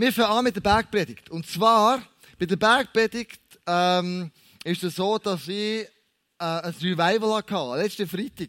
[0.00, 1.28] Wir fangen an mit der Bergpredigt.
[1.28, 2.02] Und zwar,
[2.38, 4.30] bei der Bergpredigt ähm,
[4.64, 5.88] ist es so, dass ich äh,
[6.38, 8.48] ein Revival hatte, letzten Freitag.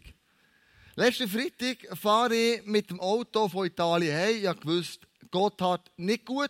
[0.96, 4.56] Letzten Freitag fahre ich mit dem Auto von Italien heim.
[4.58, 6.48] Ich wusste, Gott hat nicht gut.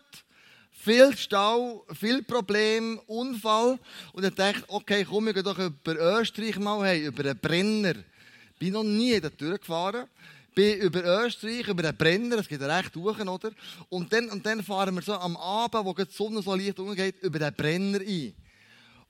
[0.70, 3.80] Viel Stau, viel Problem, Unfall.
[4.12, 7.94] Und ich dachte, okay, komm, wir gehen doch über Österreich mal heim, über einen Brenner.
[8.56, 10.06] Bin noch nie da durchgefahren
[10.54, 13.50] bin über Österreich, über den Brenner, es geht recht hoch, oder?
[13.88, 17.22] Und dann, und dann fahren wir so am Abend, wo die Sonne so leicht umgeht,
[17.22, 18.34] über den Brenner ein.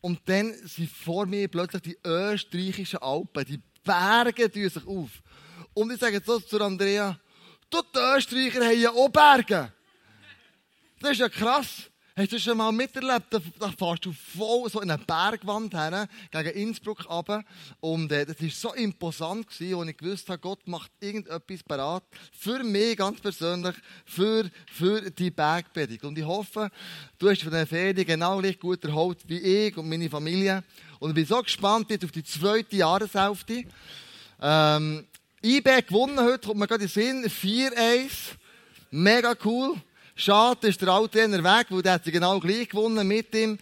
[0.01, 5.11] Und dann sind vor mir plötzlich die österreichischen Alpen, die Berge tun sich auf.
[5.75, 7.19] Und ich sage so zu Andrea,
[7.71, 9.73] du, die Österreicher haben ja auch Berge.
[11.01, 11.92] Das ist ja krass.
[12.15, 13.33] Hast du schon mal miterlebt?
[13.59, 17.43] Da, fährst du voll so in eine Bergwand her, gegen Innsbruck runter.
[17.81, 22.05] Und äh, das war so imposant, gewesen, als ich gewusst habe, Gott macht irgendetwas parat.
[22.39, 26.05] Für mich ganz persönlich, für, für die Bergpredigt.
[26.05, 26.71] Und ich hoffe,
[27.19, 30.65] du hast von der Ferien genau gleich gut erholt wie ich und meine Familie.
[30.99, 33.65] Und ich bin so gespannt jetzt auf die zweite Jahreshälfte.
[34.39, 35.07] Ähm,
[35.43, 36.91] IB gewonnen heute, kommt mir gerade in
[37.23, 37.71] den Sinn.
[37.73, 38.11] 4-1.
[38.91, 39.77] Mega cool.
[40.15, 43.59] Schade ist der alte weg, weil der hat sie genau gleich gewonnen mit ihm.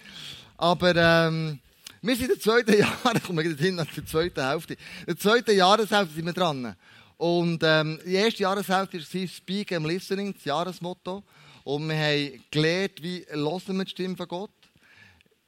[0.56, 1.60] Aber ähm,
[2.02, 4.74] wir sind in der zweiten Jahre, kommen wir hin nach der zweiten Hälfte.
[4.74, 6.74] In der zweiten Jahreshälfte sind wir dran.
[7.16, 11.22] Und ähm, die erste Jahreshälfte war Speak and Listening, das Jahresmotto.
[11.64, 14.50] Und wir haben gelernt, wie hören wir die Stimme von Gott.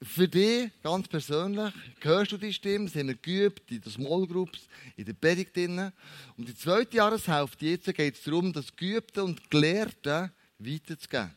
[0.03, 4.27] Für dich, ganz persönlich, hörst du die Stimme, das haben wir geübt in den Small
[4.27, 5.56] Groups, in den Predigt.
[5.56, 10.33] Und die zweite Jahreshälfte, jetzt geht es darum, das Geübte und Gelehrte
[10.65, 11.35] weiterzugeben.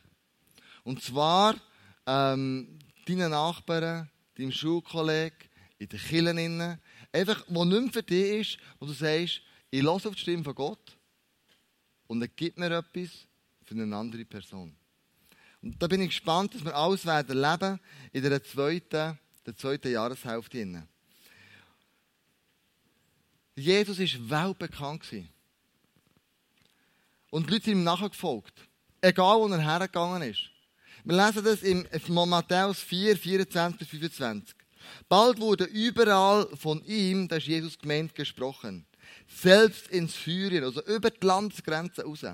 [0.84, 1.56] Und zwar
[2.06, 6.80] ähm, deinen Nachbarn, deinem Schulkollegen, in den Kirchen,
[7.12, 10.44] einfach, wo nicht mehr für dich ist, wo du sagst, ich höre auf die Stimme
[10.44, 10.96] von Gott
[12.06, 13.26] und er gibt mir etwas
[13.64, 14.74] für eine andere Person.
[15.60, 17.80] Und da bin ich gespannt, dass wir alles werden erleben
[18.12, 20.86] in der zweiten, der zweiten Jahreshälfte.
[23.56, 25.04] Jesus war weltbekannt.
[27.30, 28.68] Und die Leute sind ihm nachgefolgt.
[29.06, 30.50] Egal, wo er hergegangen ist.
[31.04, 34.56] Wir lesen das in Matthäus 4, 24 bis 25.
[35.08, 38.84] Bald wurde überall von ihm, das ist Jesus gemeint, gesprochen.
[39.28, 42.26] Selbst in Syrien, also über die Landesgrenze raus.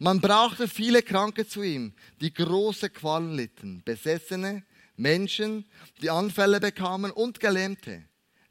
[0.00, 4.64] Man brachte viele Kranke zu ihm, die große Qualen litten, Besessene,
[4.96, 5.64] Menschen,
[6.02, 8.02] die Anfälle bekamen und Gelähmte.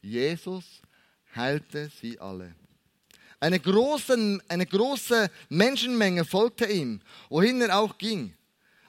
[0.01, 0.63] Jesus
[1.35, 2.55] heilte sie alle.
[3.39, 8.33] Eine große, eine große Menschenmenge folgte ihm, wohin er auch ging.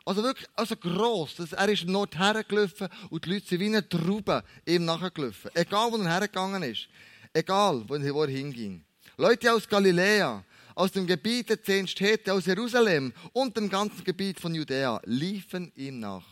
[0.05, 1.39] Also wirklich, also gross.
[1.53, 5.51] Er ist im Nord hergelaufen und die Leute sind wie eine Traube ihm nachgelaufen.
[5.55, 6.89] Egal, wo er hergegangen ist.
[7.33, 8.85] Egal, wo er hinging.
[9.17, 10.45] Leute aus Galiläa,
[10.75, 15.71] aus dem Gebiet der zehn Städte, aus Jerusalem und dem ganzen Gebiet von Judäa liefen
[15.77, 16.27] ihm nach.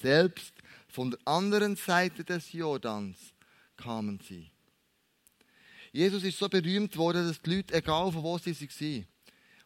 [0.00, 0.54] Selbst
[0.88, 3.16] von der anderen Seite des Jordans
[3.76, 4.50] kamen sie.
[5.92, 9.06] Jesus ist so berühmt worden, dass die Leute, egal von wo sie waren,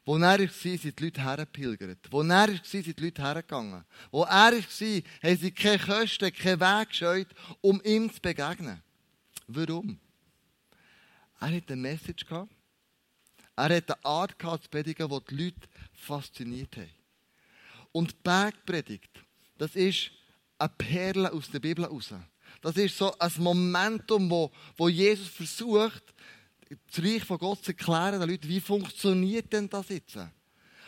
[0.06, 1.98] wo er war, sind die Leute hergepilgert.
[2.10, 3.84] Wo er war, sind die Leute hergegangen.
[4.10, 7.28] Wo er war, haben sie keine Kosten, keinen Weg gescheut,
[7.62, 8.82] um ihm zu begegnen.
[9.46, 9.98] Warum?
[11.40, 12.52] Er hatte eine Message gehabt.
[13.56, 16.90] Er hatte eine Art gehabt, zu predigen, die die Leute fasziniert haben.
[17.92, 19.10] Und die Bergpredigt,
[19.56, 20.10] das ist
[20.58, 22.12] eine Perle aus der Bibel heraus.
[22.64, 26.02] Das ist so ein Momentum, wo, wo Jesus versucht,
[26.90, 30.16] das Reich von Gott zu erklären, den Leuten, wie funktioniert denn das jetzt?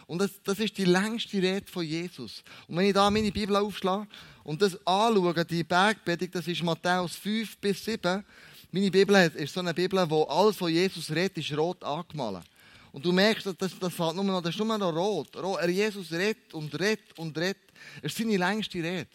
[0.07, 2.43] Und das, das ist die längste Rede von Jesus.
[2.67, 4.09] Und wenn ich da meine Bibel aufschlage
[4.43, 8.25] und das anschaue, die Bergpredigt, das ist Matthäus 5 bis 7.
[8.71, 12.47] Meine Bibel ist so eine Bibel, wo alles, was Jesus redet, ist rot angemalt.
[12.91, 15.29] Und du merkst, das, das, fällt nur noch, das ist nur noch rot.
[15.69, 17.71] Jesus redet und redet und redet.
[18.01, 19.11] Es ist seine längste Rede.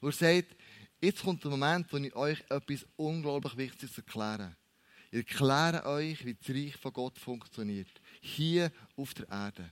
[0.00, 0.54] Wo er sagt,
[1.00, 4.56] jetzt kommt der Moment, wo ich euch etwas unglaublich Wichtiges erkläre.
[5.10, 7.88] Ich erkläre euch, wie das Reich von Gott funktioniert.
[8.20, 9.70] Hier auf der Erde.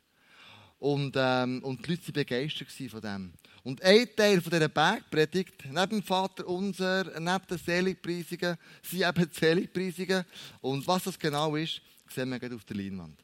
[0.78, 3.32] Und, ähm, und die Leute waren begeistert von dem.
[3.62, 9.30] Und ein Teil von dieser Bergpredigt, neben dem Vater unser, neben den Seligpreisungen, sind eben
[9.30, 10.24] die Seligpreisungen.
[10.60, 13.18] Und was das genau ist, sehen wir gerade auf der Leinwand.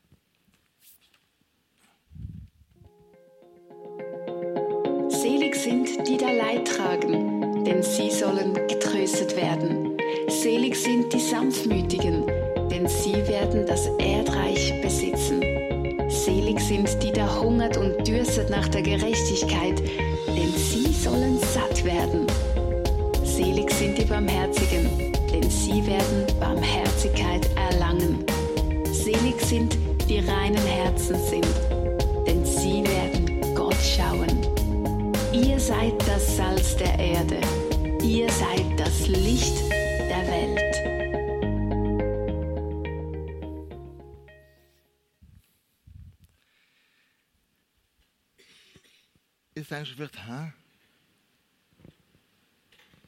[5.10, 7.37] Selig sind, die da Leid tragen,
[7.68, 9.98] denn sie sollen getröstet werden.
[10.28, 12.24] Selig sind die Sanftmütigen,
[12.70, 15.42] denn sie werden das Erdreich besitzen.
[16.08, 19.82] Selig sind die da hungert und dürstet nach der Gerechtigkeit,
[20.28, 22.26] denn sie sollen satt werden.
[23.22, 28.24] Selig sind die Barmherzigen, denn sie werden Barmherzigkeit erlangen.
[28.90, 29.76] Selig sind
[30.08, 31.46] die reinen Herzen sind,
[32.26, 34.48] denn sie werden Gott schauen.
[35.68, 37.57] seid das Salz der Erde.
[38.08, 40.74] Ihr seid das Licht der Welt.
[49.54, 50.54] Jetzt denkst du vielleicht, hä?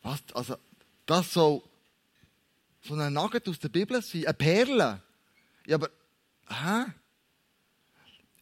[0.02, 0.22] Was?
[0.34, 0.58] Also,
[1.06, 1.62] das soll
[2.82, 5.02] so ein Nugget aus der Bibel sein, eine Perle.
[5.64, 5.88] Ja, aber,
[6.46, 6.92] hä?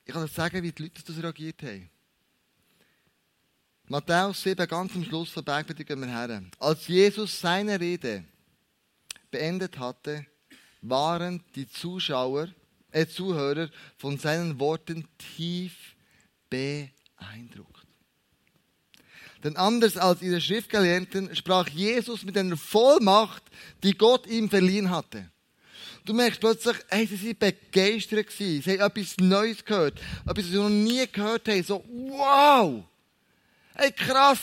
[0.04, 1.88] Ich kann dir sagen, wie die Leute das reagiert haben.
[3.90, 6.42] Matthäus 7, ganz am Schluss von Bergpredigt gehen wir her.
[6.58, 8.22] Als Jesus seine Rede
[9.30, 10.26] beendet hatte,
[10.82, 12.48] waren die Zuschauer,
[12.92, 15.72] äh, Zuhörer von seinen Worten tief
[16.50, 17.86] beeindruckt.
[19.42, 23.44] Denn anders als ihre Schriftgelehrten sprach Jesus mit einer Vollmacht,
[23.82, 25.30] die Gott ihm verliehen hatte.
[26.04, 28.30] Du merkst plötzlich, hey, sie waren begeistert.
[28.30, 29.98] Sie haben etwas Neues gehört.
[30.26, 31.62] Etwas, was sie noch nie gehört haben.
[31.62, 32.84] So, wow!
[33.80, 34.40] Hey, krass!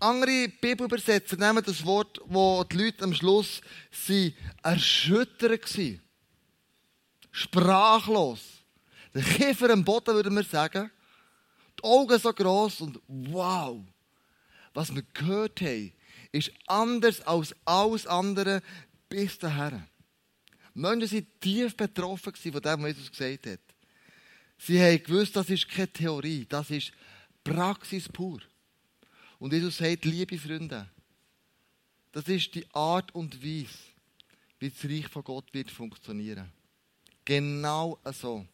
[0.00, 3.60] Andere Bibelübersetzer nehmen das Wort, wo die Leute am Schluss
[3.92, 6.02] sie erschüttert waren.
[7.30, 8.40] Sprachlos.
[9.14, 10.90] Der Kiefer am Boden, würde man sagen.
[11.78, 13.84] Die Augen so gross und wow!
[14.74, 15.92] Was wir gehört haben,
[16.32, 18.62] ist anders als alles andere
[19.08, 19.84] bis dahin.
[20.74, 23.60] Menschen waren tief betroffen von dem, was Jesus gesagt hat.
[24.58, 26.90] Sie haben gewusst, das ist keine Theorie, das ist
[27.44, 28.40] Praxis pur.
[29.38, 30.88] Und Jesus sagt, liebe Freunde,
[32.12, 33.68] das ist die Art und Weise,
[34.58, 36.50] wie das Reich von Gott wird funktionieren.
[37.24, 38.46] Genau so.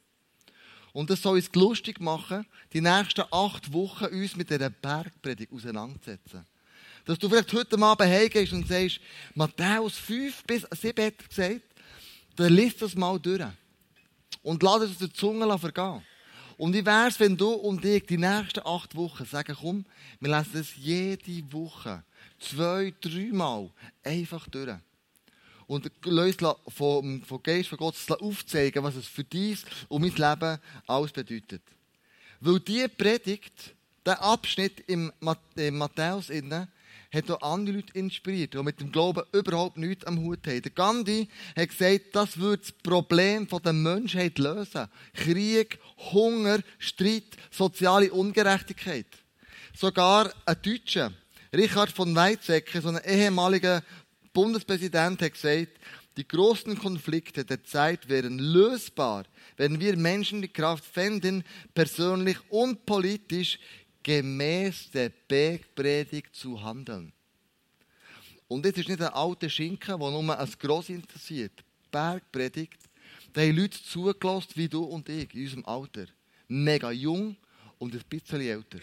[0.93, 6.47] Und das soll uns lustig machen, die nächsten acht Wochen uns mit dieser Bergpredigt auseinanderzusetzen.
[7.05, 9.01] Dass du vielleicht heute Abend heimgehst und sagst,
[9.35, 11.63] Matthäus 5 bis 7 hat gesagt,
[12.37, 13.45] dann liest das mal durch.
[14.43, 16.03] Und lass es aus der Zunge vergehen.
[16.57, 19.85] Und wie wäre es, wenn du und ich die nächsten acht Wochen sagen, komm,
[20.21, 22.05] wir lesen es jede Woche,
[22.39, 23.71] zwei, dreimal,
[24.03, 24.77] einfach durch.
[25.67, 26.37] Und uns
[26.69, 31.63] vom, vom Geist von Gott aufzeigen, was es für dies und mein Leben alles bedeutet.
[32.41, 36.29] Weil diese Predigt, der Abschnitt im Matthäus
[37.13, 40.63] hat auch andere Leute inspiriert, die mit dem Glauben überhaupt nichts am Hut haben.
[40.63, 44.89] Der Gandhi hat gesagt, das würde das Problem der Menschheit lösen.
[45.13, 45.79] Krieg,
[46.13, 49.07] Hunger, Streit, soziale Ungerechtigkeit.
[49.75, 51.13] Sogar ein Deutscher,
[51.55, 53.83] Richard von Weizsäcker, so ein ehemaliger
[54.33, 55.79] Bundespräsident, hat gesagt,
[56.17, 59.25] die großen Konflikte der Zeit wären lösbar,
[59.57, 61.43] wenn wir Menschen die Kraft fänden,
[61.75, 63.59] persönlich und politisch
[64.03, 67.13] gemäß der Bergpredigt zu handeln.
[68.49, 71.65] Und das ist nicht ein alter Schinken, der nur ein Gross interessiert.
[71.91, 72.79] Bergpredigt,
[73.33, 76.07] da haben Leute zugelassen wie du und ich in unserem Alter.
[76.49, 77.37] Mega jung
[77.79, 78.81] und ein bisschen älter.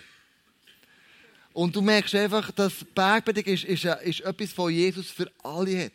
[1.54, 5.94] Und du merkst einfach, dass Bergpredigt ist, ist, ist etwas, was Jesus für alle hat.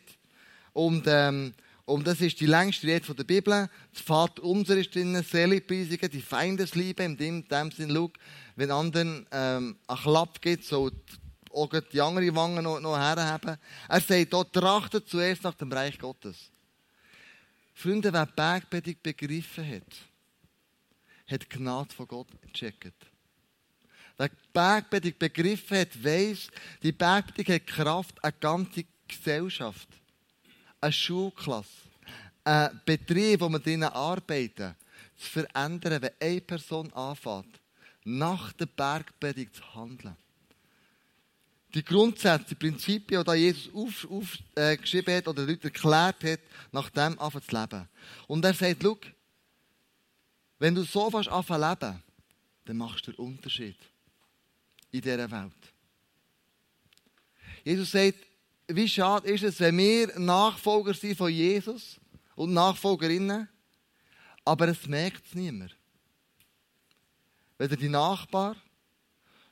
[0.73, 1.53] Und, ähm,
[1.85, 3.69] und das ist die längste Rede der Bibel.
[3.93, 8.11] Das Vater unser ist drin, Seligpreisungen, die Feindesliebe, in dem, dem Sinn, schau,
[8.55, 10.91] wenn anderen ähm, einen Klapp gibt, so
[11.53, 13.57] auch die andere Wange noch, noch herhaben.
[13.87, 16.51] Er sagt dort, trachtet zuerst nach dem Reich Gottes.
[17.73, 18.25] Freunde, wer
[18.81, 19.83] die begriffen hat,
[21.27, 22.93] hat die Gnade von Gott gecheckt.
[24.17, 26.49] Wer die begriffen hat, weiss,
[26.81, 29.89] die Bergpredigt hat Kraft, eine ganze Gesellschaft,
[30.85, 31.69] eine Schulklasse,
[32.43, 34.75] einen Betrieb, wo wir drinnen arbeiten,
[35.17, 37.59] zu verändern, wenn eine Person anfängt,
[38.03, 40.15] nach der Bergpredigt zu handeln.
[41.73, 46.39] Die Grundsätze, die Prinzipien, die Jesus aufgeschrieben auf, äh, hat oder Leute erklärt hat,
[46.71, 47.89] nach dem anfangen zu leben.
[48.27, 48.97] Und er sagt, schau,
[50.59, 52.03] wenn du so fast anfangen leben,
[52.65, 53.77] dann machst du den Unterschied
[54.91, 55.51] in dieser Welt.
[57.63, 58.19] Jesus sagt,
[58.67, 61.99] wie schade ist es, wenn wir Nachfolger sind von Jesus
[62.35, 63.47] und Nachfolgerinnen,
[64.43, 65.75] aber es merkt es niemand
[67.57, 68.55] weder die Nachbar,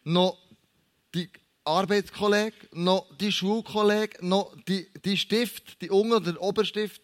[0.04, 0.38] noch
[1.14, 1.30] die
[1.64, 7.02] Arbeitskollege, noch die Schulkollege, noch die, die Stift, die Unter- oder Oberstift.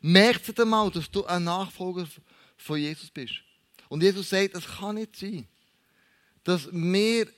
[0.00, 2.06] Merkt ihr mal, dass du ein Nachfolger
[2.56, 3.34] von Jesus bist.
[3.88, 5.46] Und Jesus sagt, es kann nicht sein,
[6.42, 7.28] dass wir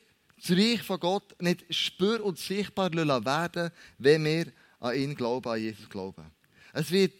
[0.46, 4.46] das Reich von Gott nicht spür- und sichtbar werden wenn wir
[4.80, 6.30] an ihn glauben, an Jesus glauben.
[6.72, 7.12] Es wird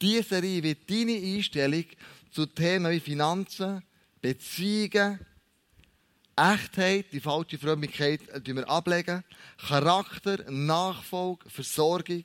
[0.00, 1.84] diese Serie, wird deine Einstellung
[2.32, 3.82] zu Themen wie Finanzen,
[4.20, 5.20] Beziehungen,
[6.34, 9.22] Echtheit, die falsche Frömmigkeit äh, wir ablegen.
[9.58, 12.24] Charakter, Nachfolge, Versorgung.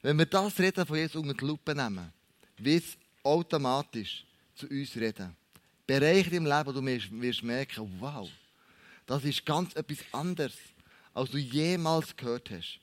[0.00, 2.12] Wenn wir das Reden von Jesus unter die Lupe nehmen,
[2.58, 4.24] wird es automatisch
[4.54, 5.36] zu uns reden.
[5.86, 8.30] Bereiche im Leben, du wirst merken, wow,
[9.06, 10.54] Das ist ganz etwas anderes,
[11.12, 12.80] als du jemals gehört hast.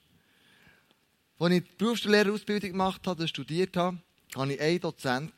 [1.39, 3.97] Als ich die Berufslehrerausbildung gemacht habe, studiert habe,
[4.35, 5.33] hatte ich einen Dozent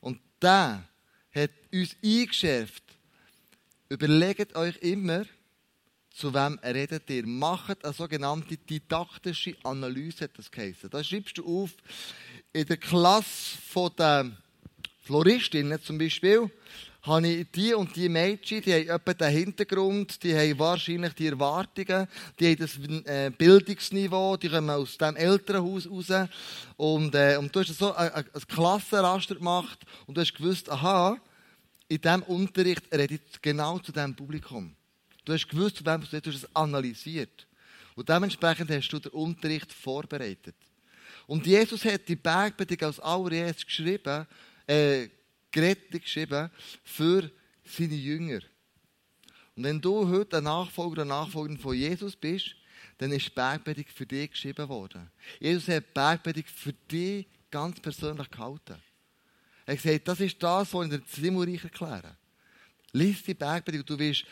[0.00, 0.88] und der
[1.34, 2.84] hat uns eingeschärft,
[3.88, 5.26] überlegt euch immer,
[6.16, 7.26] zu wem redet ihr.
[7.26, 10.88] Macht eine sogenannte didaktische Analyse, hat das geheißen.
[10.88, 11.72] Da schreibst du auf,
[12.52, 13.58] in der Klasse
[13.98, 14.32] der
[15.02, 16.50] Floristinnen zum Beispiel,
[17.06, 21.28] habe ich die und die Mädchen, die haben etwa den Hintergrund, die haben wahrscheinlich die
[21.28, 22.08] Erwartungen,
[22.38, 26.28] die haben das äh, Bildungsniveau, die kommen aus dem Elternhaus raus.
[26.76, 31.16] Und, äh, und du hast so ein, ein Klassenraster gemacht und du hast gewusst, aha,
[31.88, 34.74] in diesem Unterricht rede ich genau zu diesem Publikum.
[35.24, 37.46] Du hast gewusst, zu wem du hast es analysiert.
[37.94, 40.56] Und dementsprechend hast du den Unterricht vorbereitet.
[41.26, 44.26] Und Jesus hat die Bergpredigt als allererstes geschrieben,
[44.66, 45.08] äh,
[45.56, 46.50] gerettet geschrieben
[46.84, 47.30] für
[47.64, 48.40] seine Jünger.
[49.56, 52.54] Und wenn du heute ein Nachfolger oder Nachfolgerin von Jesus bist,
[52.98, 55.10] dann ist die Bergpredigt für dich geschrieben worden.
[55.40, 58.76] Jesus hat die Bergpredigt für dich ganz persönlich gehalten.
[59.64, 62.16] Er hat gesagt, das ist das, was ich in der Himmelreich erkläre.
[62.92, 64.24] Lies die Bergpredigt du wirst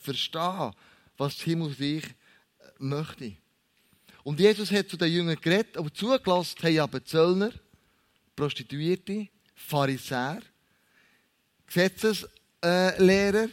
[0.00, 0.72] verstehen,
[1.16, 2.12] was das Himmelreich äh,
[2.78, 3.36] möchte.
[4.24, 7.52] Und Jesus hat zu den Jüngern geredet, aber zugelassen haben aber Zöllner,
[8.34, 10.42] Prostituierte, Pharisäer,
[11.66, 13.48] Gesetzeslehrer,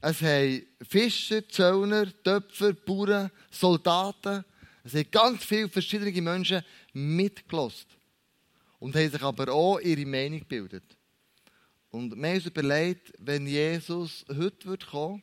[0.00, 4.44] es haben Fischer, Zöllner, Töpfer, Bauern, Soldaten,
[4.84, 7.86] es haben ganz viele verschiedene Menschen mitgelost
[8.78, 10.84] und haben sich aber auch ihre Meinung gebildet.
[11.90, 15.22] Und wir haben uns überlegt, wenn Jesus heute kommen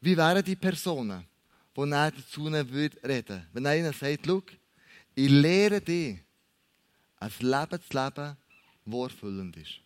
[0.00, 1.26] wie wären die Personen,
[1.76, 2.70] die er dazu reden
[3.08, 3.46] würde?
[3.52, 4.42] Wenn einer sagt, schau,
[5.14, 6.18] ich lehre dich,
[7.16, 8.36] ein Leben zu leben,
[8.84, 9.80] das erfüllend ist.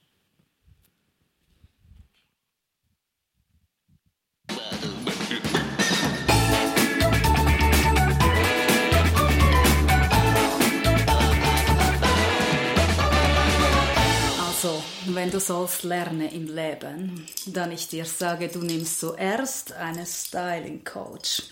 [15.06, 20.84] Wenn du sollst lernen im Leben, dann ich dir sage, du nimmst zuerst einen Styling
[20.84, 21.42] Coach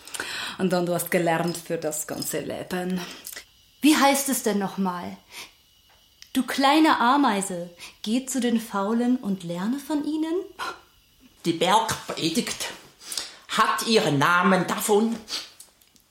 [0.59, 3.01] und dann du hast gelernt für das ganze Leben.
[3.81, 5.17] Wie heißt es denn nochmal?
[6.33, 7.71] Du kleine Ameise,
[8.03, 10.35] geh zu den Faulen und lerne von ihnen?
[11.45, 12.69] Die Bergpredigt
[13.49, 15.17] hat ihren Namen davon,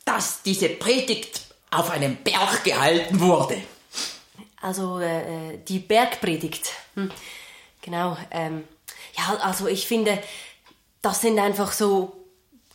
[0.03, 1.41] dass diese Predigt
[1.71, 3.61] auf einem Berg gehalten wurde.
[4.61, 6.71] Also äh, äh die Bergpredigt.
[7.03, 7.11] Hm.
[7.81, 8.17] Genau.
[8.31, 8.63] Ähm,
[9.17, 10.21] ja, also ich finde,
[11.01, 12.25] das sind einfach so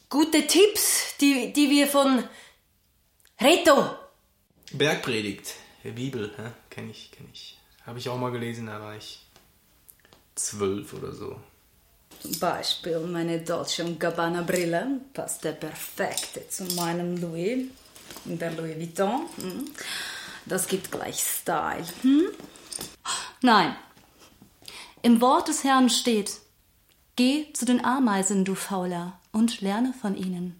[0.08, 2.24] gute Tipps, die, die wir von
[3.40, 3.94] Reto.
[4.72, 7.58] Bergpredigt, Bibel, ja, kenne ich, kenne ich.
[7.86, 9.20] Habe ich auch mal gelesen, da war ich
[10.34, 11.36] zwölf oder so.
[12.20, 17.66] Zum Beispiel meine Dolce Gabbana Brille passte perfekt zu meinem Louis,
[18.24, 19.28] der Louis Vuitton.
[19.36, 19.70] Hm.
[20.46, 21.86] Das gibt gleich Style.
[22.02, 22.28] Hm?
[23.42, 23.76] Nein.
[25.04, 26.32] Im Wort des Herrn steht,
[27.14, 30.58] geh zu den Ameisen, du Fauler, und lerne von ihnen.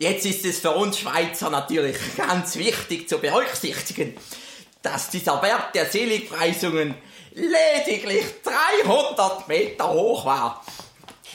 [0.00, 4.16] Jetzt ist es für uns Schweizer natürlich ganz wichtig zu berücksichtigen,
[4.82, 6.96] dass dieser Berg der Seligpreisungen
[7.30, 8.24] lediglich
[8.82, 10.64] 300 Meter hoch war.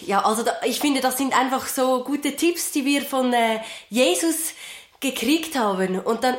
[0.01, 3.61] Ja, also da, ich finde, das sind einfach so gute Tipps, die wir von äh,
[3.89, 4.51] Jesus
[4.99, 6.01] gekriegt haben.
[6.01, 6.35] Und dann...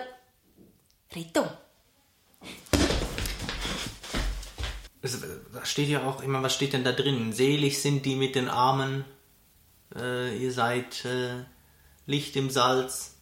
[5.53, 7.33] Da steht ja auch immer, was steht denn da drin?
[7.33, 9.05] Selig sind die mit den Armen,
[9.95, 11.45] äh, ihr seid äh,
[12.07, 13.13] Licht im Salz.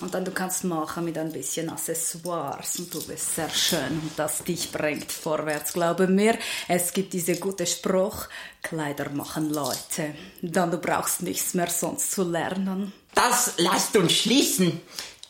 [0.00, 4.12] Und dann du kannst machen mit ein bisschen Accessoires und du bist sehr schön und
[4.16, 5.74] das dich bringt vorwärts.
[5.74, 8.26] Glaube mir, es gibt diese gute Spruch,
[8.62, 10.14] Kleider machen Leute.
[10.40, 12.92] Dann du brauchst nichts mehr sonst zu lernen.
[13.14, 14.80] Das lasst uns schließen,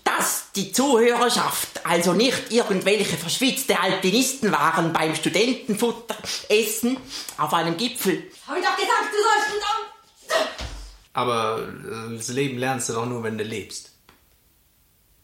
[0.04, 6.96] dass die Zuhörerschaft also nicht irgendwelche verschwitzte Alpinisten waren beim Studentenfutteressen
[7.38, 8.30] auf einem Gipfel.
[8.46, 9.90] Hab ich doch gesagt, du sollst dann...
[11.12, 11.68] Aber
[12.12, 13.92] äh, das Leben lernst du doch nur, wenn du lebst.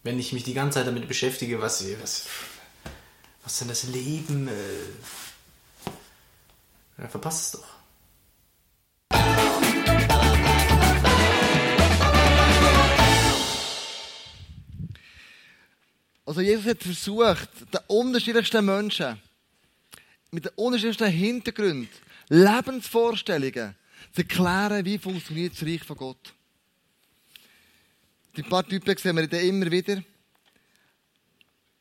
[0.02, 2.26] Wenn ich mich die ganze Zeit damit beschäftige, was, was,
[3.44, 5.92] was denn das Leben, äh,
[6.98, 7.75] ja, verpasst es doch.
[16.26, 19.21] Also Jesus hat versucht, den unterschiedlichsten Menschen
[20.33, 21.88] mit den unterschiedlichsten Hintergründen,
[22.28, 23.76] Lebensvorstellungen
[24.12, 26.35] zu erklären, wie funktioniert das Reich von Gott.
[28.37, 30.02] Die paar Typen sehen wir immer wieder.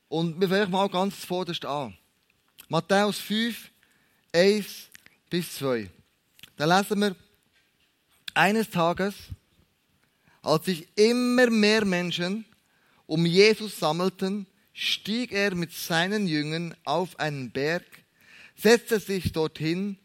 [0.08, 1.98] Und wir fangen mal ganz zuvorderst an.
[2.70, 3.72] Matthäus 5,
[4.32, 4.90] 1
[5.30, 5.90] bis 2.
[6.56, 7.16] Da lesen wir,
[8.36, 9.16] eines Tages,
[10.44, 12.46] als sich immer mehr Menschen
[13.08, 17.86] um Jesus sammelten, stieg er mit seinen Jüngern auf einen Berg,
[18.56, 19.98] setzte sich dorthin,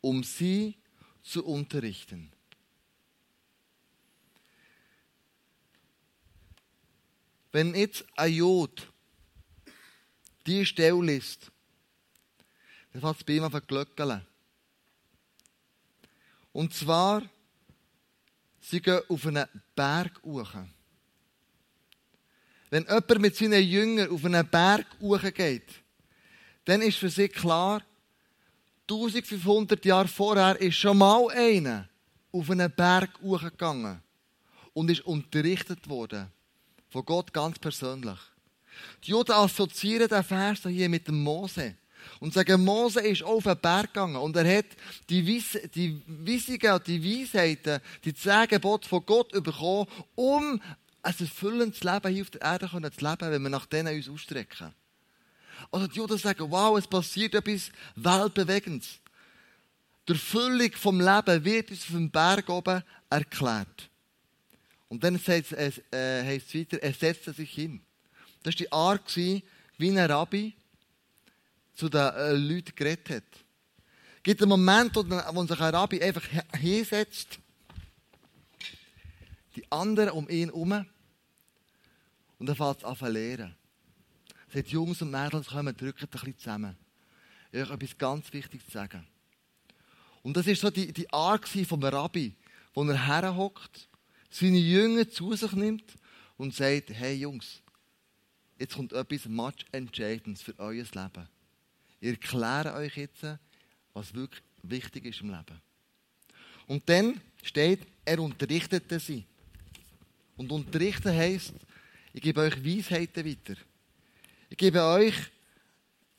[0.00, 0.76] um sie
[1.22, 2.32] zu unterrichten.
[7.52, 8.92] Wenn jetzt ein Jod
[10.46, 11.50] die Stelle liest,
[12.92, 14.26] dann fängt es bei ihm zu glöckeln.
[16.52, 17.22] Und zwar,
[18.60, 20.54] sie gehen auf einen Berg hoch.
[22.70, 24.86] Wenn jemand mit seinen Jüngern auf einen Berg
[25.34, 25.68] geht,
[26.64, 27.82] dann ist für sie klar,
[28.90, 31.88] 1500 Jahre vorher ist schon mal einer
[32.32, 34.02] auf einen Berg gegangen
[34.72, 36.28] und ist unterrichtet worden.
[36.88, 38.18] Von Gott ganz persönlich.
[39.04, 41.74] Die Juden assoziieren den Vers hier mit dem Mose.
[42.20, 44.66] Und sagen, Mose ist auf den Berg gegangen und er hat
[45.10, 50.60] die, Weis die Weisungen die Weisheiten, die zehn Gebote von Gott bekommen, um
[51.02, 54.74] ein erfüllendes Leben hier auf der Erde zu leben, wenn wir nach denen uns ausstrecken.
[55.70, 59.00] Also die Juden sagen, wow, es passiert etwas Weltbewegendes.
[60.08, 63.90] Die Erfüllung vom Leben wird uns auf dem Berg oben erklärt.
[64.88, 67.80] Und dann heißt es, äh, es weiter, er setzte sich hin.
[68.42, 69.42] Das war die Art, wie
[69.80, 70.54] ein Rabbi
[71.74, 73.44] zu den äh, Leuten geredet hat.
[74.16, 76.24] Es gibt einen Moment, wo, wo sich ein Rabbi einfach
[76.58, 77.38] hinsetzt,
[79.58, 80.86] die anderen um ihn herum,
[82.38, 83.56] und er fängt an zu lehren.
[84.52, 86.76] Sagt, Jungs und Mädels, kommen, drücken ein bisschen zusammen.
[87.50, 89.06] Ich habe etwas ganz Wichtiges zu sagen.
[90.22, 92.34] Und das ist so die, die Art vom Rabbi,
[92.74, 93.88] wo er herhockt,
[94.30, 95.94] seine Jünger zu sich nimmt
[96.36, 97.60] und sagt, hey Jungs,
[98.58, 101.28] jetzt kommt etwas much Entscheidendes für euer Leben.
[102.00, 103.24] Ich erkläre euch jetzt,
[103.92, 105.60] was wirklich wichtig ist im Leben.
[106.68, 109.26] Und dann steht, er unterrichtete sie.
[110.38, 111.52] Und unterrichten heisst,
[112.14, 113.60] ich gebe euch Weisheiten weiter.
[114.48, 115.14] Ich gebe euch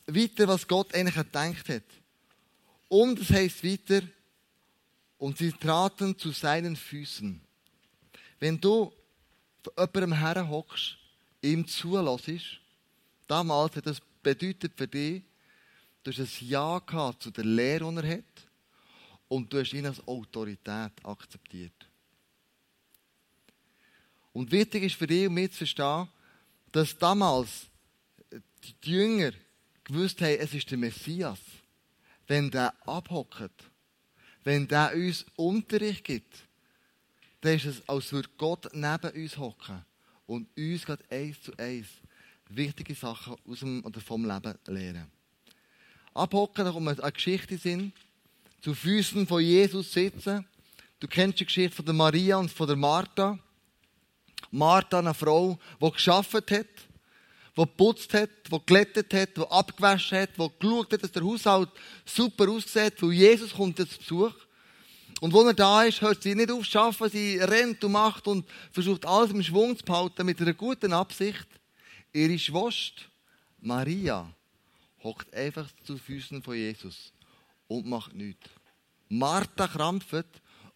[0.05, 1.84] weiter, was Gott eigentlich gedacht hat.
[2.89, 4.01] Und es heisst weiter,
[5.17, 7.39] und sie traten zu seinen Füßen.
[8.39, 8.91] Wenn du
[9.63, 10.97] von jemandem herhockst,
[11.41, 12.60] ihm zulässt,
[13.27, 15.21] damals hat das bedeutet für dich,
[16.03, 18.47] du hast ein Ja gehabt zu der Lehre, die er hat,
[19.27, 21.88] und du hast ihn als Autorität akzeptiert.
[24.33, 26.07] Und wichtig ist für dich und mich zu verstehen,
[26.71, 27.67] dass damals
[28.83, 29.31] die Jünger
[29.83, 31.39] gewusst haben, es ist der Messias.
[32.27, 33.51] Wenn der abhockt,
[34.43, 36.47] wenn der uns Unterricht gibt,
[37.41, 39.83] dann ist es, als würde Gott neben uns hocken
[40.27, 41.87] und uns gerade eins zu eins
[42.49, 45.07] wichtige Sachen aus dem oder vom Leben lehren.
[46.13, 47.93] Abhocken, da kommt eine Geschichte sind,
[48.61, 50.45] zu Füßen von Jesus sitzen.
[50.99, 53.39] Du kennst die Geschichte von der Maria und von der Martha.
[54.52, 60.30] Martha, eine Frau, die geschafft hat, die geputzt hat, die glättet hat, die abgewaschen hat,
[60.38, 61.69] die geschaut hat, dass der Haushalt
[62.06, 64.36] super aussieht, weil Jesus kommt jetzt zu Besuch.
[65.21, 68.28] Und wo er da ist, hört sie nicht auf zu arbeiten, sie rennt und macht
[68.28, 71.47] und versucht alles im Schwung zu behalten mit einer guten Absicht.
[72.13, 73.04] Ihre Schwester,
[73.60, 74.32] Maria,
[75.04, 77.12] hockt einfach zu Füßen von Jesus
[77.67, 78.49] und macht nichts.
[79.10, 80.25] Martha krampft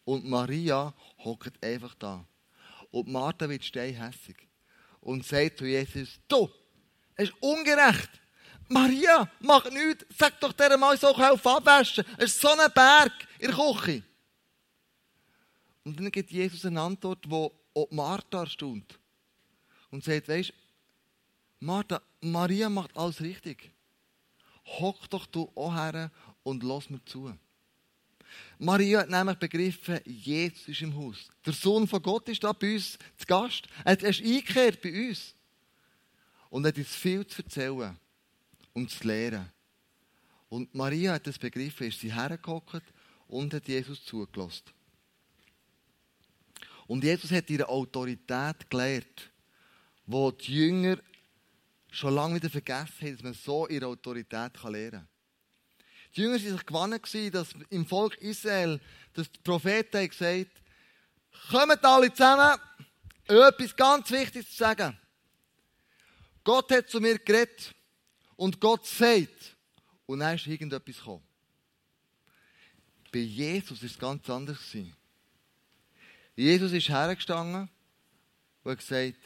[0.04, 2.26] und Maria hockt einfach da.
[2.93, 4.38] Und Martha wird steinhässig
[5.01, 6.47] und sagt zu Jesus, du,
[7.15, 8.12] es ist ungerecht.
[8.69, 10.06] Maria, mach nichts.
[10.15, 12.06] Sag doch der mal so auf abwaschen.
[12.17, 14.03] Es ist so ein Berg in der Küche.
[15.84, 18.99] Und dann gibt Jesus eine Antwort, die auch Martha erstaunt.
[19.89, 20.53] Und sagt, weißt
[21.62, 23.71] Martha, Maria macht alles richtig.
[24.65, 26.12] Hock doch du auch her
[26.43, 27.36] und lass mir zu.
[28.59, 31.27] Maria hat nämlich begriffen, Jesus ist im Haus.
[31.45, 33.67] Der Sohn von Gott ist da bei uns zu Gast.
[33.83, 35.33] Er ist eingekehrt bei uns.
[36.49, 37.97] Und er hat uns viel zu erzählen
[38.73, 39.49] und zu lehren.
[40.49, 42.83] Und Maria hat das begriffen, ist sie hergehockt
[43.27, 44.63] und hat Jesus zugelassen.
[46.87, 49.31] Und Jesus hat ihre Autorität gelehrt,
[50.05, 50.97] wo die Jünger
[51.89, 55.07] schon lange wieder vergessen haben, dass man so ihre Autorität lernen kann.
[56.15, 58.80] Die Jünger waren sich gewohnt, dass im Volk Israel,
[59.13, 60.63] dass die Propheten haben gesagt
[61.49, 62.60] kommt alle zusammen,
[63.26, 64.97] etwas ganz Wichtiges zu sagen.
[66.43, 67.73] Gott hat zu mir geredet
[68.36, 69.56] und Gott sagt,
[70.06, 71.23] und dann ist irgendetwas gekommen.
[73.12, 74.60] Bei Jesus ist es ganz anders.
[76.36, 77.69] Jesus ist hergestanden
[78.63, 79.19] und hat gesagt,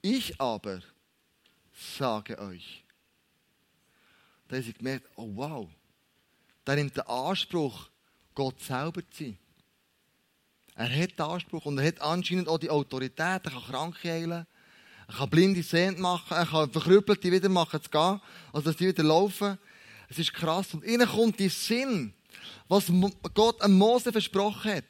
[0.00, 0.80] ich aber
[1.72, 2.84] sage euch.
[4.48, 5.68] Da haben sie gemerkt, oh wow,
[6.64, 7.88] da nimmt der Anspruch
[8.34, 9.38] Gott selber zu sein.
[10.74, 13.18] Er hat den Anspruch und er hat anscheinend auch die Autorität.
[13.20, 14.46] Er kann Kranke heilen,
[15.08, 18.20] er kann Blinde sehend machen, er kann Verkrüppelte wieder machen zu gehen,
[18.52, 19.58] also dass die wieder laufen.
[20.08, 20.72] Es ist krass.
[20.72, 22.14] Und innen kommt die Sinn,
[22.68, 22.90] was
[23.34, 24.84] Gott an Mose versprochen hat.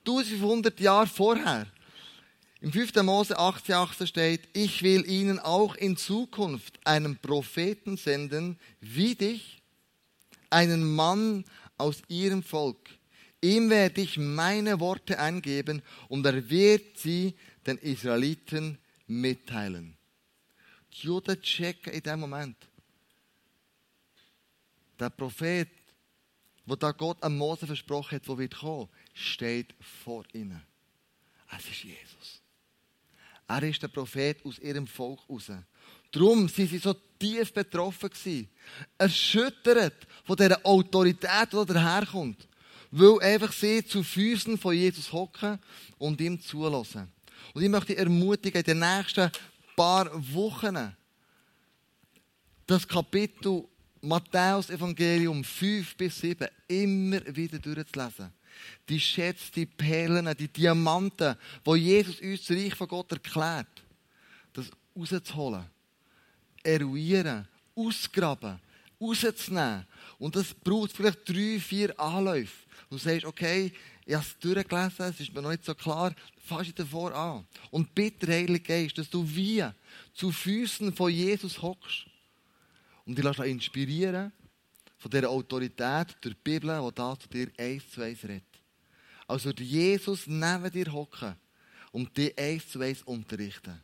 [0.00, 1.66] 1500 Jahre vorher.
[2.60, 2.94] Im 5.
[3.02, 9.57] Mose 18, 18 steht, ich will ihnen auch in Zukunft einen Propheten senden, wie dich,
[10.50, 11.44] einen Mann
[11.76, 12.90] aus ihrem Volk.
[13.40, 17.34] Ihm werde ich meine Worte eingeben und er wird sie
[17.66, 19.96] den Israeliten mitteilen.
[20.92, 22.56] Die Juden checken in dem Moment.
[24.98, 25.70] Der Prophet,
[26.66, 30.60] wo da Gott an Mose versprochen hat, wo wird kommen, steht vor ihnen.
[31.56, 32.42] Es ist Jesus.
[33.46, 35.50] Er ist der Prophet aus ihrem Volk raus.
[36.10, 38.10] Darum sind sie so tief betroffen.
[38.96, 42.48] Erschüttert von dieser Autorität, die daherkommt.
[42.90, 45.58] Weil einfach sie zu Füßen von Jesus hocken
[45.98, 47.12] und ihm zulassen.
[47.52, 49.30] Und ich möchte ermutigen, in den nächsten
[49.76, 50.94] paar Wochen
[52.66, 53.64] das Kapitel
[54.00, 58.32] Matthäus Evangelium 5 bis 7 immer wieder durchzulesen
[58.88, 63.84] die Schätze, die Perlen, die Diamanten, wo Jesus uns das Reich von Gott erklärt,
[64.52, 65.64] das rauszuholen,
[66.62, 68.58] eruieren, ausgraben,
[69.00, 69.86] rauszunehmen.
[70.18, 72.66] Und das braucht vielleicht drei, vier Anläufe.
[72.90, 73.72] Du sagst, okay,
[74.04, 77.46] ich habe es durchgelesen, es ist mir noch nicht so klar, fass ich davor an.
[77.70, 79.64] Und bitte, Heilige Geist, dass du wie
[80.14, 82.06] zu Füßen von Jesus hockst
[83.04, 84.32] und dich inspirieren
[84.96, 88.44] von dieser Autorität der Bibel, die da zu dir eins zu eins redet.
[89.26, 91.36] Also Jesus neben dir hocken
[91.92, 93.80] und dich eins zu eins unterrichten.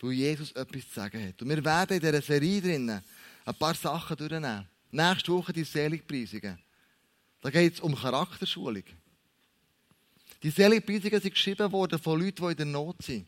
[0.00, 1.42] Weil Jesus etwas zu sagen hat.
[1.42, 3.02] Und wir werden in dieser Serie drinnen
[3.44, 4.66] ein paar Sachen durchnehmen.
[4.90, 6.58] Nächste Woche die Seligpreisungen.
[7.40, 8.84] Da geht es um Charakterschulung.
[10.42, 13.26] Die Seligpreisungen sind geschrieben worden von Leuten, die in der Not sind.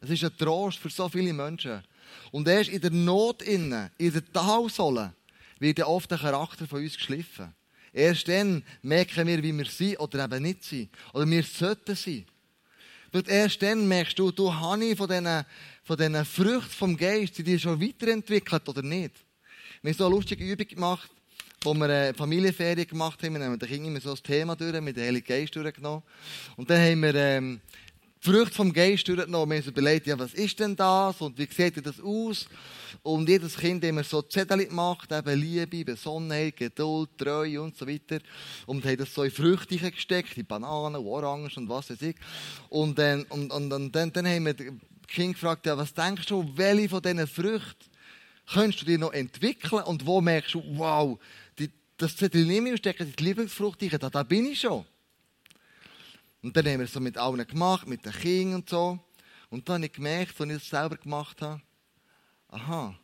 [0.00, 1.82] Es ist ein Trost für so viele Menschen.
[2.30, 5.14] Und erst in der Not innen, in der Talsohle,
[5.58, 7.54] wird oft der Charakter von uns geschliffen.
[7.92, 10.90] Erst dann merken wir, wie wir sind oder eben nicht sind.
[11.12, 12.26] Oder wir sollten sein.
[13.14, 15.44] Und erst dann merkst du, du Hani von diesen,
[15.84, 19.12] von diesen Früchten vom Geist, die schon weiterentwickelt oder nicht.
[19.82, 21.08] Wir haben so eine lustige Übung gemacht,
[21.62, 23.34] wo wir eine Familienferien gemacht haben.
[23.34, 26.02] Wir haben den Kindern immer so das Thema durch, mit dem Heiligen Geist durchgenommen.
[26.56, 27.60] Und dann haben wir, ähm,
[28.24, 29.50] Früchte vom Geist durchgenommen.
[29.50, 31.20] Wir haben uns überlegt, ja, was ist denn das?
[31.20, 32.48] Und wie sieht das aus?
[33.02, 38.20] Und jedes Kind immer so Zettel gemacht, eben Liebe, Besonnenheit, Geduld, Treue und so weiter.
[38.64, 42.16] Und haben das so in Früchte gesteckt, in Bananen, Orangen und was weiß ich.
[42.70, 44.68] Und, dann, und, und, und dann, dann haben wir das
[45.06, 47.90] Kind gefragt, ja, was denkst du, welche von diesen Früchten
[48.54, 49.82] könntest du dir noch entwickeln?
[49.82, 51.18] Und wo merkst du, wow,
[51.58, 54.86] die, das Zettel nehme ich und stecke die Lieblingsfrucht rein, da, da bin ich schon.
[56.44, 58.98] Und dann haben wir es so mit allen gemacht, mit den Kindern und so.
[59.48, 61.62] Und dann habe ich gemerkt, als ich es selber gemacht habe,
[62.48, 62.94] aha,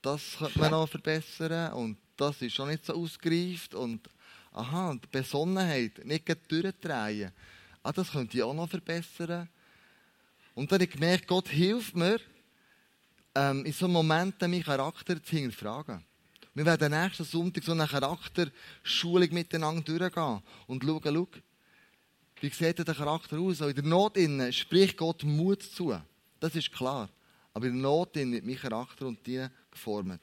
[0.00, 4.08] das könnte man noch verbessern und das ist schon nicht so ausgereift und
[4.52, 7.32] aha, die Besonnenheit, nicht durchdrehen.
[7.82, 9.48] Ah, das könnte ich auch noch verbessern.
[10.54, 12.20] Und dann habe ich gemerkt, Gott hilft mir,
[13.34, 16.04] ähm, in so Momenten meinen Charakter zu hinterfragen.
[16.54, 21.26] Wir werden nächsten Sonntag so eine Charakterschulung miteinander durchgehen und schauen, schau,
[22.42, 23.60] wie sieht der Charakter aus?
[23.60, 25.96] in der Not innen spricht Gott Mut zu.
[26.40, 27.08] Das ist klar.
[27.54, 30.20] Aber in der Not innen wird mein Charakter und die geformt.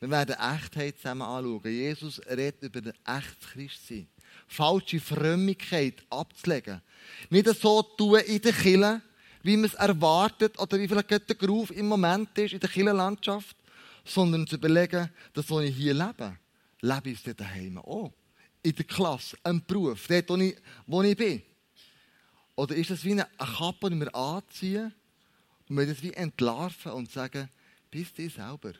[0.00, 1.60] Wir werden Echtheit zusammen anschauen.
[1.64, 4.08] Jesus redet über den echten Christsein.
[4.48, 6.82] Falsche Frömmigkeit abzulegen.
[7.28, 9.00] Nicht so tun in der Kille,
[9.44, 13.56] wie man es erwartet oder wie vielleicht der Groove im Moment ist in der Kirchenlandschaft,
[14.04, 16.36] sondern zu überlegen, dass wo ich hier lebe,
[16.80, 18.10] lebe ich es daheim auch
[18.62, 21.42] in der Klasse, am Beruf, dort, wo ich, wo ich bin?
[22.56, 24.92] Oder ist das wie eine, Kappe, die wir anziehen
[25.68, 27.48] und wir das wie entlarven und sagen,
[27.90, 28.72] bist du selber.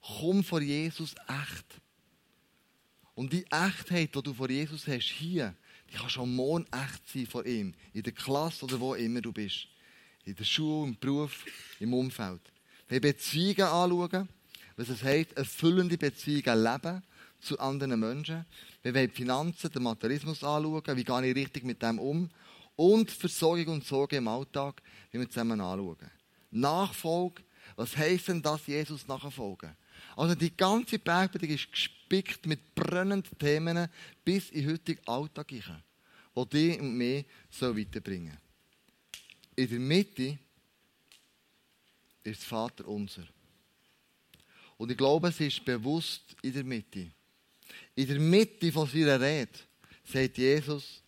[0.00, 1.80] Komm vor Jesus echt.
[3.14, 5.54] Und die Echtheit, die du vor Jesus hast, hier,
[5.90, 7.74] die kann schon morgen echt sein vor ihm.
[7.92, 9.68] In der Klasse oder wo immer du bist.
[10.24, 11.44] In der Schule, im Beruf,
[11.78, 12.40] im Umfeld.
[12.88, 14.28] Wir Beziehungen anschauen,
[14.76, 17.02] was es heißt, erfüllende Beziehungen leben
[17.44, 18.44] zu anderen Menschen.
[18.82, 22.30] Wir wollen die Finanzen, den Materialismus anschauen, wie gehe ich richtig mit dem um.
[22.76, 26.10] Und Versorgung und Sorge im Alltag, wie wir zusammen anschauen.
[26.50, 27.42] Nachfolge,
[27.76, 29.76] was heisst denn das, Jesus nachfolgen?
[30.16, 33.88] Also die ganze Bergpredigt ist gespickt mit brennenden Themen
[34.24, 35.62] bis in den heutigen Alltag die
[36.50, 38.36] dich und mich so weiterbringen.
[39.56, 40.38] In der Mitte
[42.24, 43.22] ist Vater unser.
[44.76, 47.10] Und ich glaube, es ist bewusst in der Mitte.
[47.94, 49.52] In der Mitte von seiner Rede
[50.04, 51.02] sagt Jesus,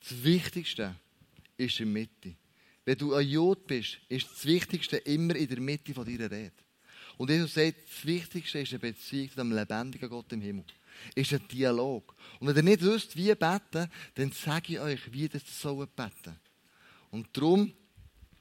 [0.00, 0.94] das Wichtigste
[1.56, 2.36] ist in der Mitte.
[2.84, 6.52] Wenn du ein Jod bist, ist das Wichtigste immer in der Mitte von deiner Rede.
[7.16, 10.64] Und Jesus sagt, das Wichtigste ist eine Beziehung zu dem lebendigen Gott im Himmel.
[11.14, 12.14] Ist ein Dialog.
[12.40, 16.38] Und wenn ihr nicht wisst, wie beten, dann sage ich euch, wie das soll beten.
[17.10, 17.72] Und darum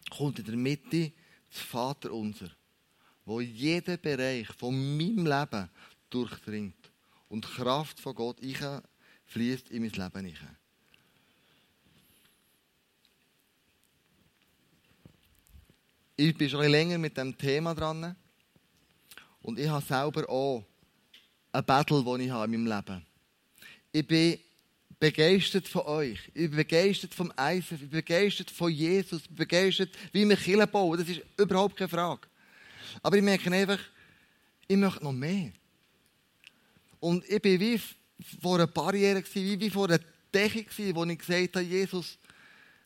[0.09, 1.11] kommt in der Mitte
[1.51, 2.49] das Vater unser,
[3.25, 5.69] wo jeden Bereich von meinem Leben
[6.09, 6.82] durchdringt
[7.33, 8.37] und die Kraft von Gott
[9.25, 10.57] fließt in mein Leben hinein.
[16.15, 18.15] Ich bin schon länger mit dem Thema dran
[19.41, 20.63] und ich habe selber auch
[21.51, 23.05] ein Battle, das ich habe in meinem Leben.
[23.91, 24.39] Ich bin
[24.99, 26.19] begeistert von euch.
[26.35, 27.71] Ich bin begeistert vom ISF.
[27.71, 29.23] Ich bin begeistert von Jesus.
[29.23, 30.99] Ich bin begeistert, wie wir Kirche bauen.
[30.99, 32.27] Das ist überhaupt keine Frage.
[33.01, 33.79] Aber ich merke einfach,
[34.67, 35.51] ich möchte noch mehr.
[37.03, 37.77] Und ich bin wie
[38.41, 39.99] vor einer Barriere, wie, wie vor einer
[40.33, 42.17] Decke, wo ich gesagt habe, Jesus,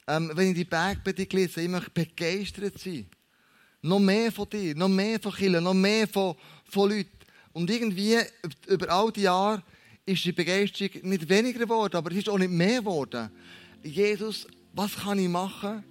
[0.08, 3.06] ähm, wenn ich die Bergbedingung lese, ich möchte begeistert sein.
[3.84, 7.12] Noch mehr von dir, noch mehr von Kirche, noch mehr von, von Leuten.
[7.54, 8.18] Und irgendwie,
[8.66, 9.62] über all die Jahre,
[10.04, 13.30] ist die Begeisterung nicht weniger geworden, aber es ist auch nicht mehr geworden.
[13.84, 15.84] Jesus, was kann ich machen,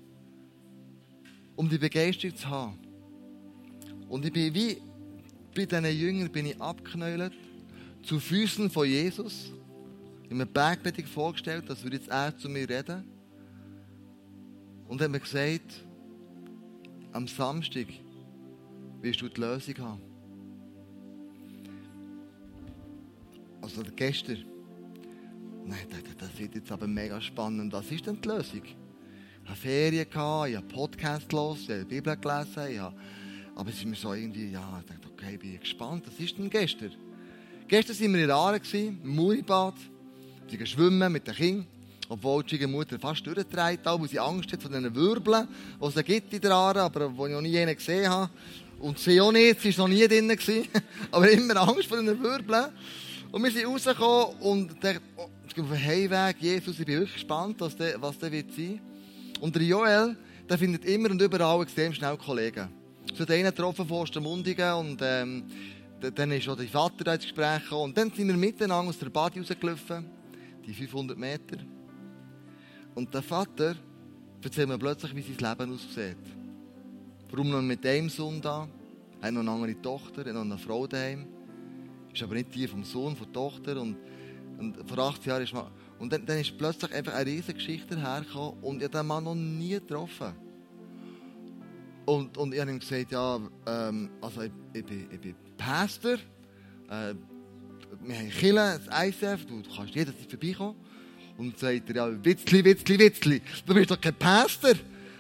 [1.55, 2.79] um die Begeisterung zu haben?
[4.09, 4.83] Und ich bin wie
[5.55, 7.33] bei diesen Jüngern bin ich abgeknäult,
[8.07, 9.51] zu Füßen von Jesus.
[10.23, 10.47] Ich habe
[10.95, 13.05] mir vorgestellt, dass wir jetzt er zu mir reden.
[14.87, 15.85] Und hat mir gesagt,
[17.13, 17.87] am Samstag
[19.01, 20.01] wirst du die Lösung haben.
[23.61, 24.45] Also gestern.
[25.65, 27.73] Nein, das wird jetzt aber mega spannend.
[27.73, 28.63] Was ist denn die Lösung?
[28.63, 32.71] Ich hatte Ferien, ich habe Podcast los, ich habe die Bibel gelesen.
[32.71, 32.97] Ich habe,
[33.57, 36.07] aber es ist mir so irgendwie, ja, ich dachte, okay, ich bin gespannt.
[36.07, 36.93] Was ist denn gestern?
[37.69, 39.75] Gestern waren wir in Aare, im Muribad.
[40.49, 41.67] Sind schwimmen mit den Kindern.
[42.09, 45.49] Obwohl die Mutter fast durchgedreht hat, weil sie Angst hat vor diesen Wirbeln,
[45.81, 48.31] die es gibt in der Aare, aber die ich noch nie gesehen habe.
[48.79, 50.31] Und sie auch nicht, sie war noch nie drin.
[51.11, 52.67] aber immer Angst vor diesen Wirbeln.
[53.33, 57.57] Und wir sind rausgekommen und der, oh, auf dem Heimweg, Jesus, ich bin wirklich gespannt,
[57.59, 58.81] was der, was der wird sein.
[59.41, 60.17] Und der Joel,
[60.49, 62.69] der findet immer und überall extrem schnell Kollegen.
[63.15, 65.45] So den einen getroffen von Ostermundigen und ähm,
[66.15, 67.85] dann ist auch der Vater ins Gespräch gekommen.
[67.85, 70.07] Und dann sind wir miteinander aus der Bad rausgelaufen,
[70.65, 71.59] die 500 Meter.
[72.95, 73.77] Und der Vater
[74.43, 76.17] erzählt mir plötzlich, wie sein Leben aussieht.
[77.31, 78.69] Warum noch mit dem Sohn da?
[79.21, 81.27] Er hat noch eine andere Tochter, er hat noch eine Frau daheim
[82.17, 83.81] ist aber nicht die vom Sohn, von der Tochter.
[83.81, 83.97] Und,
[84.59, 85.67] und vor 18 Jahren ist man.
[85.99, 89.25] Und dann, dann ist plötzlich einfach eine riesige Geschichte hergekommen und ich habe den Mann
[89.25, 90.35] noch nie getroffen.
[92.05, 96.15] Und, und ich habe ihm gesagt, ja, ähm, also ich, ich, bin, ich bin Pastor,
[96.15, 97.15] äh,
[98.03, 100.77] wir haben Kille, das ICF, du, du kannst jederzeit vorbeikommen.
[101.39, 104.73] Und sagt er, ja, Witzli, Witzli, Witzli, du bist doch kein Pastor.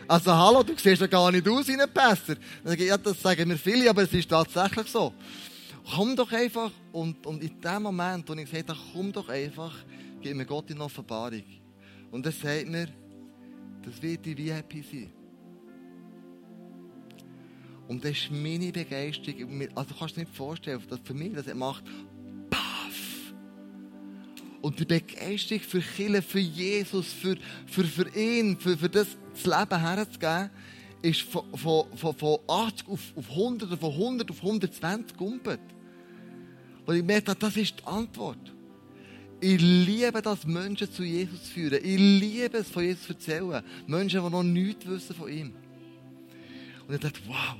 [0.08, 2.36] Also hallo, du siehst ja gar nicht aus wie ein Pastor.
[2.64, 5.12] Dann ja, das sagen mir viele, aber es ist tatsächlich so
[5.94, 6.70] komm doch einfach.
[6.92, 9.74] Und, und in dem Moment, wo ich gesagt habe, komm doch einfach,
[10.20, 11.44] gib mir Gott in Offenbarung.
[12.10, 12.88] Und er sagt mir,
[13.84, 15.12] das wird die VIP sein.
[17.88, 19.68] Und das ist meine Begeisterung.
[19.74, 21.84] Also du kannst dir nicht vorstellen, dass für mich das macht,
[22.50, 23.32] paff.
[24.60, 29.44] Und die Begeisterung für Chile, für Jesus, für, für, für ihn, für, für das, das
[29.44, 30.50] Leben herzugeben,
[31.02, 35.60] ist von, von, von, von 80 auf, auf 100, von 100 auf 120 gumpet.
[36.86, 38.52] Und ich merke, das ist die Antwort.
[39.40, 41.78] Ich liebe das, Menschen zu Jesus führen.
[41.84, 43.62] Ich liebe es, von Jesus zu erzählen.
[43.86, 45.52] Menschen, die noch nichts wissen von ihm.
[46.88, 47.56] Und ich dachte, wow.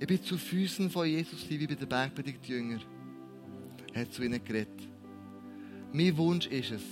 [0.00, 2.80] Ich bin zu Füßen von Jesus, wie bei der Bergpredigt Jünger.
[3.92, 4.88] Er hat zu ihnen geredet.
[5.92, 6.82] Mein Wunsch ist es,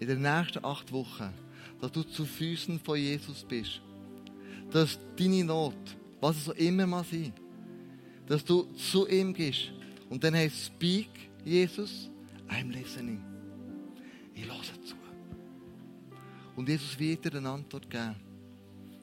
[0.00, 1.32] in den nächsten acht Wochen,
[1.80, 3.80] dass du zu Füßen von Jesus bist.
[4.70, 7.32] Dass deine Not, was es so immer mal sein,
[8.26, 9.72] dass du zu ihm gehst.
[10.10, 11.08] Und dann heißt Speak,
[11.44, 12.10] Jesus,
[12.48, 13.22] I'm listening.
[14.34, 14.94] Ich höre zu.
[16.54, 18.16] Und Jesus wird dir eine Antwort geben.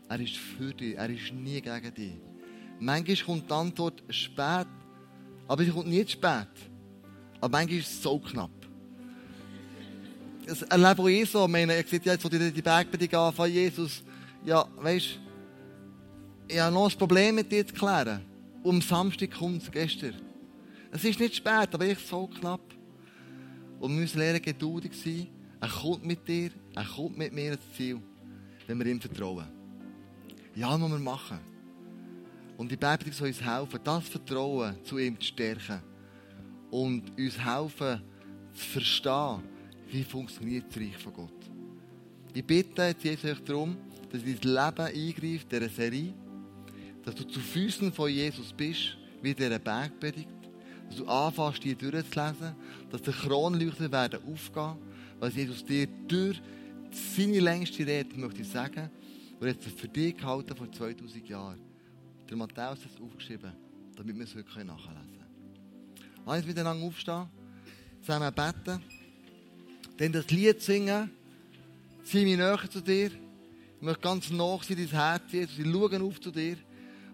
[0.08, 2.26] Er ist für dich, er ist nie gegen dich.
[2.79, 4.67] Manchmal kommt die Antwort spät,
[5.47, 6.47] aber sie kommt nicht spät.
[7.39, 8.51] Aber manchmal ist es so knapp.
[10.45, 11.45] Das erlebe ich so.
[11.45, 14.03] Ich meine, ich sehe jetzt, wo die, die Bergbedingungen anfangen, Jesus,
[14.45, 18.21] ja, weißt du, ich habe noch ein Problem mit dir zu klären.
[18.63, 20.15] Um Samstag kommt es gestern.
[20.91, 22.61] Es ist nicht spät, aber echt so knapp.
[23.79, 25.27] Und wir müssen lernen, geduldig sein.
[25.59, 27.99] Er kommt mit dir, er kommt mit mir ins Ziel,
[28.67, 29.47] wenn wir ihm vertrauen.
[30.55, 31.39] Ja, muss wir machen.
[32.58, 35.82] Und die Bibel soll uns helfen, das Vertrauen zu ihm zu stärken.
[36.72, 38.02] und uns helfen
[38.54, 39.43] zu verstehen,
[39.89, 41.50] wie funktioniert das Reich von Gott.
[42.34, 43.78] Ich bitte jetzt Jesus darum,
[44.12, 46.13] dass in dein Leben eingreift, dieser Serie,
[47.04, 50.28] dass du zu Füßen von Jesus bist, wie dieser Bergpredigt,
[50.88, 52.56] dass du anfängst, die durchzulesen,
[52.89, 54.76] dass die Kronleuchter werden aufgehen,
[55.20, 56.41] was Jesus dir durch
[56.91, 58.89] seine längste Rede, möchte sagen,
[59.39, 61.66] und jetzt für dich gehalten vor 2000 Jahren.
[62.29, 63.51] Der Matthäus hat es aufgeschrieben,
[63.95, 66.25] damit wir es heute nachlesen können.
[66.25, 67.27] Uns miteinander aufstehen,
[68.01, 68.81] zusammen beten,
[69.97, 71.09] dann das Lied singen,
[72.03, 73.11] zieh mich näher zu dir,
[73.77, 76.57] ich möchte ganz nach sein, dein Herz, Jesus, ich schaue auf zu dir.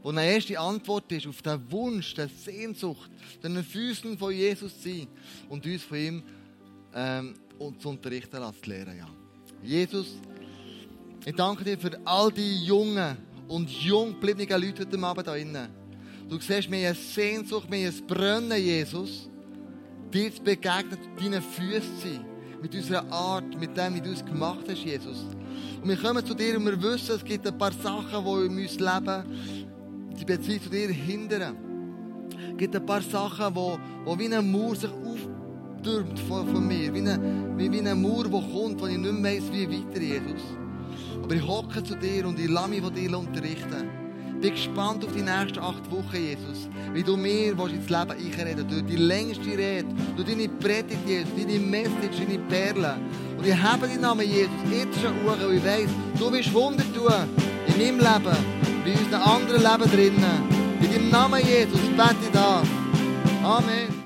[0.02, 3.10] Und eine erste Antwort ist auf den Wunsch, der Sehnsucht,
[3.42, 5.08] den Füßen von Jesus zu sein
[5.50, 6.24] und uns von ihm
[6.94, 7.36] ähm,
[7.80, 8.98] zu unterrichten lassen, zu lernen.
[8.98, 9.10] Ja.
[9.62, 10.16] Jesus,
[11.26, 13.18] ich danke dir für all die jungen
[13.48, 15.70] und jung gebliebenen Leute heute Abend hier drinnen.
[16.30, 19.30] Du siehst, wir haben eine Sehnsucht, wir haben ein Brennen, Jesus,
[20.12, 22.26] dir zu begegnen, deinen Füßen zu sein.
[22.62, 25.26] Mit unserer Art, mit dem, wie du es gemacht hast, Jesus.
[25.82, 28.58] Und wir kommen zu dir und wir wissen, es gibt ein paar Sachen, die in
[28.58, 31.58] unserem Leben die Beziehung zu dir hindern.
[32.52, 36.94] Es gibt ein paar Sachen, wo, wo wie ein Mauer sich auftürmt von, von mir.
[36.94, 40.02] Wie ein wie, wie eine Mauer, die kommt, wo ich nicht mehr weiss, wie weiter,
[40.02, 40.63] Jesus.
[41.24, 43.90] Aber ich hocke zu dir und ich lasse mich von dir unterrichten.
[44.36, 46.68] Ich bin gespannt auf die nächsten acht Wochen, Jesus.
[46.92, 49.86] Wie du mir ins Leben einreden Durch die längste Rede,
[50.18, 53.00] durch deine Predigt, Jesus, deine Message, deine Perlen.
[53.38, 56.84] Und ich habe deinen Namen, Jesus, jetzt schon hoch, und ich weiss, du wirst Wunder
[56.94, 57.14] tun
[57.68, 58.38] in meinem Leben,
[58.86, 60.78] in unseren anderen Leben drinnen.
[60.82, 62.68] In deinem Namen, Jesus, bete ich das.
[63.42, 64.03] Amen.